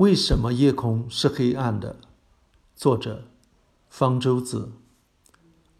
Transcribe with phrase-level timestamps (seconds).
[0.00, 1.96] 为什么夜空是黑暗的？
[2.74, 3.24] 作者：
[3.90, 4.72] 方舟子。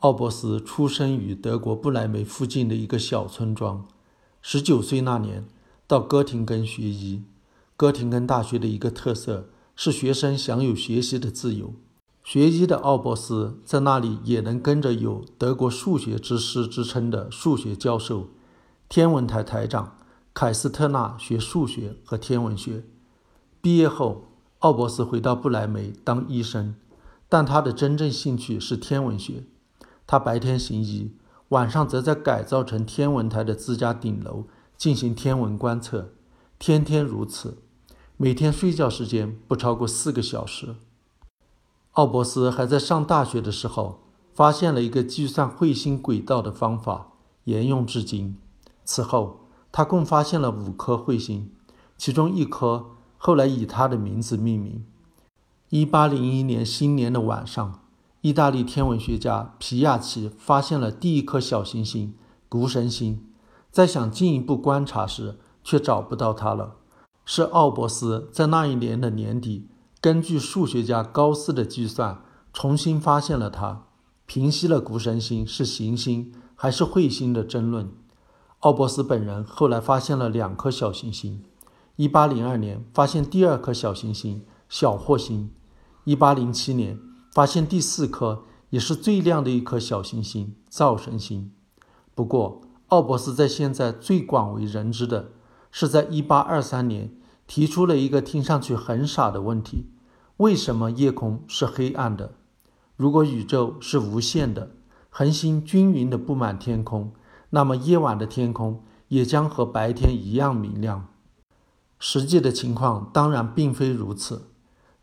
[0.00, 3.88] 奥伯斯出生于德国不来梅附近的一个小村庄。
[4.42, 5.46] 十九岁那年，
[5.86, 7.22] 到哥廷根学医。
[7.78, 11.72] 哥廷根大学的一个特色是学生享有学习的自由。
[12.22, 18.28] 学医的奥伯斯在那里也能跟着有“德国数学之师”之称的数学教授、
[18.86, 19.96] 天文台台长
[20.34, 22.84] 凯斯特纳学数学和天文学。
[23.62, 24.22] 毕业后，
[24.60, 26.74] 奥伯斯回到不来梅当医生，
[27.28, 29.44] 但他的真正兴趣是天文学。
[30.06, 31.12] 他白天行医，
[31.50, 34.44] 晚上则在改造成天文台的自家顶楼
[34.78, 36.12] 进行天文观测，
[36.58, 37.58] 天天如此。
[38.16, 40.76] 每天睡觉时间不超过四个小时。
[41.92, 44.00] 奥伯斯还在上大学的时候，
[44.32, 47.08] 发现了一个计算彗星轨道的方法，
[47.44, 48.38] 沿用至今。
[48.86, 49.40] 此后，
[49.70, 51.50] 他共发现了五颗彗星，
[51.98, 52.92] 其中一颗。
[53.22, 54.82] 后来以他的名字命名。
[55.68, 57.80] 一八零一年新年的晚上，
[58.22, 62.14] 意大利天文学家皮亚奇发现了第一颗小行星——
[62.48, 63.22] 谷神星。
[63.70, 66.76] 在想进一步观察时，却找不到它了。
[67.26, 69.68] 是奥伯斯在那一年的年底，
[70.00, 72.22] 根据数学家高斯的计算，
[72.54, 73.82] 重新发现了它，
[74.24, 77.92] 平息了谷神星是行星还是彗星的争论。
[78.60, 81.44] 奥伯斯本人后来发现了两颗小行星。
[82.00, 85.50] 一八零二年发现第二颗小行星小惑星，
[86.04, 86.98] 一八零七年
[87.30, 91.52] 发现第四颗也是最亮的一颗小行星灶神星。
[92.14, 95.32] 不过，奥伯斯在现在最广为人知的
[95.70, 97.12] 是，在一八二三年
[97.46, 99.90] 提出了一个听上去很傻的问题：
[100.38, 102.32] 为什么夜空是黑暗的？
[102.96, 104.70] 如果宇宙是无限的，
[105.10, 107.12] 恒星均匀地布满天空，
[107.50, 111.08] 那么夜晚的天空也将和白天一样明亮。
[112.02, 114.48] 实际的情况当然并非如此，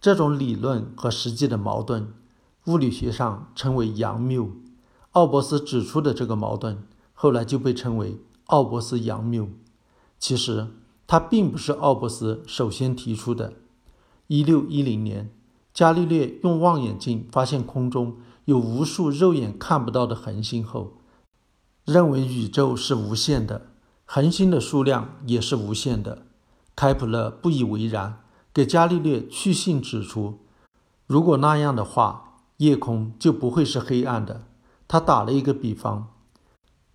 [0.00, 2.08] 这种理论和实际的矛盾，
[2.64, 4.50] 物理学上称为佯谬。
[5.12, 6.82] 奥伯斯指出的这个矛盾，
[7.12, 9.48] 后来就被称为奥伯斯佯谬。
[10.18, 10.68] 其实，
[11.06, 13.52] 它并不是奥伯斯首先提出的。
[14.28, 15.30] 一六一零年，
[15.74, 18.16] 伽利略用望远镜发现空中
[18.46, 20.94] 有无数肉眼看不到的恒星后，
[21.84, 23.66] 认为宇宙是无限的，
[24.06, 26.25] 恒星的数量也是无限的。
[26.76, 28.20] 开普勒不以为然，
[28.52, 30.40] 给伽利略去信指出，
[31.06, 34.42] 如果那样的话，夜空就不会是黑暗的。
[34.86, 36.08] 他打了一个比方：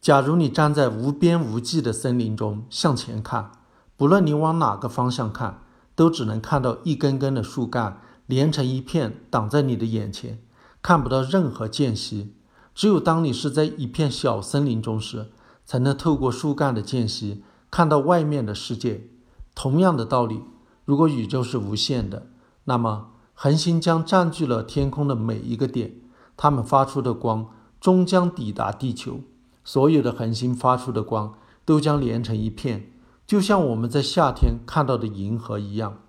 [0.00, 3.52] 假如你站在无边无际的森林中向前看，
[3.96, 5.62] 不论你往哪个方向看，
[5.94, 10.38] 都只能看到一根根的树干连成一片挡在你的眼前，
[10.80, 12.34] 看不到任何间隙。
[12.74, 15.30] 只有当你是在一片小森林中时，
[15.64, 19.08] 才能透过树干的间隙看到外面的世界。
[19.56, 20.42] 同样的道理，
[20.84, 22.26] 如果宇宙是无限的，
[22.64, 25.94] 那么恒星将占据了天空的每一个点，
[26.36, 27.48] 它们发出的光
[27.80, 29.20] 终将抵达地球。
[29.64, 31.34] 所有的恒星发出的光
[31.64, 32.92] 都将连成一片，
[33.26, 36.02] 就像我们在夏天看到的银河一样。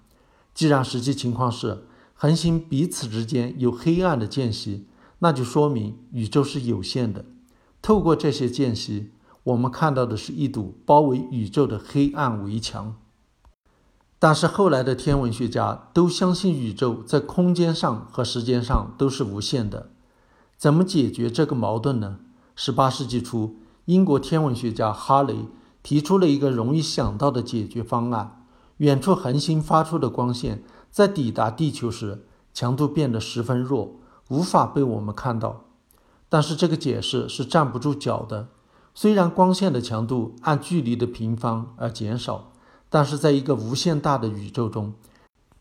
[0.53, 4.87] 既然实际情况是恒星彼此之间有黑暗的间隙，
[5.19, 7.23] 那就说明宇宙是有限的。
[7.81, 9.11] 透过这些间隙，
[9.43, 12.97] 我们看到的是一堵包围宇宙的黑暗围墙。
[14.19, 19.91] 但是后来的天文学家都相信宇宙在空间上和时间上都是无限的。
[20.57, 22.17] 怎么解决这个矛盾呢？
[22.55, 25.45] 十八世纪初，英国天文学家哈雷
[25.83, 28.43] 提出了一个容易想到的解决方案：
[28.77, 35.65] 远处恒星发出的光线在抵达地球时，强度变得十分弱，无法被我们看到。
[36.27, 38.47] 但是这个解释是站不住脚的。
[38.95, 42.51] 虽然光线的强度按距离的平方而减少。
[42.89, 44.93] 但是，在一个无限大的宇宙中，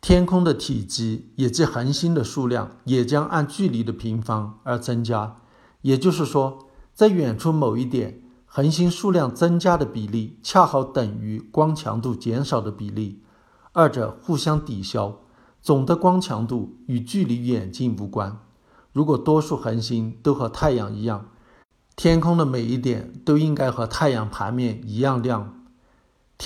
[0.00, 5.36] 天空的体积，也即恒星的数量，也将按距离的平方而增加。
[5.82, 13.22] 也就是说，在远处某一点，恒星数量增加的比例恰好等于光强度减少的比例，
[13.72, 15.18] 二者互相抵消。
[15.60, 18.38] 总的光强度与距离远近无关。
[18.92, 21.26] 如果多数恒星都和太阳一样，
[21.96, 25.65] 天空的每一点都应该和太阳盘面一样亮。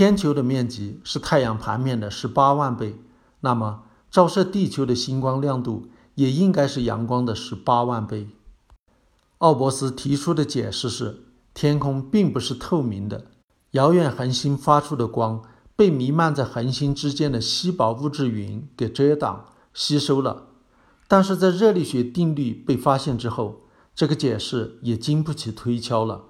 [0.00, 2.98] 天球的面积是太阳盘面的十八万倍，
[3.40, 8.28] 那么照射地球的星光亮度也应该是阳光的十八万倍。
[9.36, 13.26] 奥伯斯提出的解释是：天空并不是透明的，
[13.72, 15.42] 遥远恒星发出的光
[15.76, 19.44] 被弥漫在恒星之间的稀薄物质云给遮挡、
[19.74, 20.46] 吸收了。
[21.06, 23.64] 但是在热力学定律被发现之后，
[23.94, 26.22] 这个解释也经不起推敲了。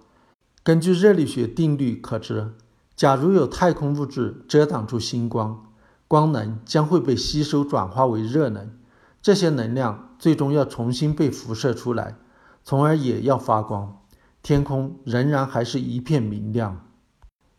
[0.65, 2.55] 根据热力学定律可知。
[3.01, 5.73] 假如有太空物质遮挡住星光，
[6.07, 8.77] 光能将会被吸收转化为热能，
[9.23, 12.19] 这些能量最终要重新被辐射出来，
[12.63, 14.03] 从而也要发光。
[14.43, 16.85] 天空仍然还是一片明亮。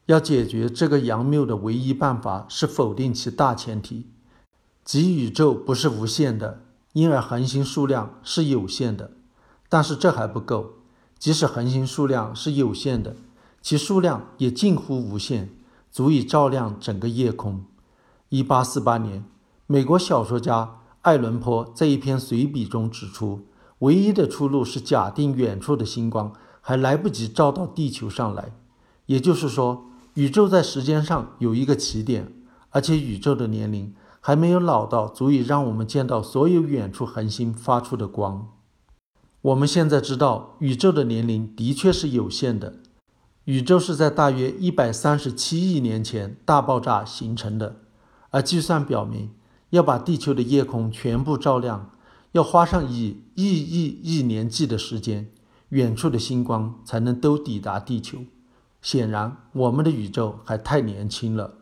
[0.05, 4.11] 要解决这个杨谬的唯一办法是否定其大前提，
[4.85, 6.61] 即宇宙不是无限的，
[6.93, 9.09] 因而恒星数量是有限的。
[9.67, 10.73] 但是这还不够，
[11.17, 13.15] 即使恒星数量是有限的，
[13.61, 15.49] 其数量也近乎无限，
[15.91, 17.63] 足以照亮整个夜空。
[18.29, 19.23] 一八四八年，
[19.67, 23.41] 美国小说家爱伦坡在一篇随笔中指出，
[23.79, 28.51] 唯一的出路是假定远处的星光还来不及照到地球上来，
[29.05, 29.85] 也就是说。
[30.15, 32.33] 宇宙在时间上有一个起点，
[32.71, 38.49] 而且宇宙的年龄还没有老到足以让我们见到所有远处恒星发出的光。
[39.41, 42.80] 我们现在知道，宇宙的年龄的确是有限的。
[43.45, 47.77] 宇宙是在大约一百三十七亿年前大爆炸形成的，
[48.29, 49.31] 而计算表明，
[49.71, 51.89] 要把地球的夜空全部照亮，
[52.33, 55.31] 要花上以亿亿亿年计的时间，
[55.69, 58.19] 远处的星光才能都抵达地球。
[58.79, 61.55] 显然，我们的宇宙还太年轻了，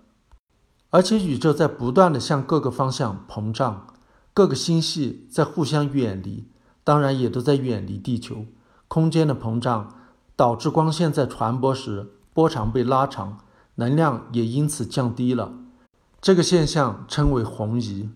[0.89, 3.87] 而且宇宙在不断的向各个方向膨胀，
[4.33, 6.43] 各个星系在互相远离，
[6.83, 8.45] 当然也都在远离地球。
[8.89, 9.98] 空间的膨胀
[10.39, 13.39] 导致光线在传播时波长被拉长，
[13.75, 15.51] 能量也因此降低了。
[16.21, 18.09] 这个现象称为红移，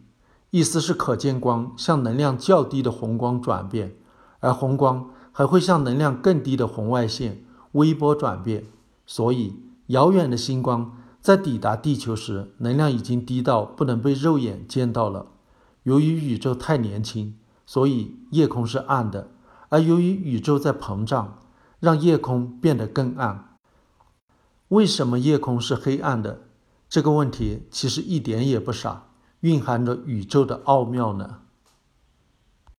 [0.52, 3.98] 意思是可见光向能量较低的红光转变，
[4.40, 7.44] 而红光还会向能量更低的红外线
[7.74, 8.64] 微波转变。
[9.06, 15.26] 所以，遥远的星光在抵达地球时，能量已经低到不能被肉眼见到了。
[15.84, 17.36] 由于宇宙太年轻，
[17.66, 19.28] 所以夜空是暗的；
[19.68, 21.40] 而由于宇宙在膨胀，
[21.84, 23.58] 让夜空变得更暗。
[24.70, 26.44] 为什么夜空是黑暗的？
[26.88, 29.10] 这个问题其实一点也不傻，
[29.42, 31.42] 蕴含着宇宙的奥妙呢。